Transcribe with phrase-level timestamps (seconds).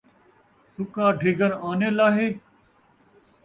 [0.73, 2.27] سُکا ڈھین٘گر آنے لاہے؟